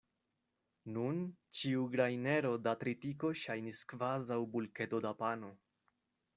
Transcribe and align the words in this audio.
Nun 0.95 1.19
ĉiu 1.59 1.83
grajnero 1.91 2.55
da 2.69 2.75
tritiko 2.85 3.33
ŝajnis 3.45 3.85
kvazaŭ 3.93 4.41
bulketo 4.57 5.07
da 5.09 5.17
pano. 5.25 5.57